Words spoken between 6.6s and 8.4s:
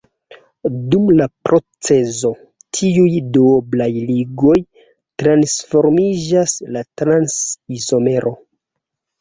la trans-izomero.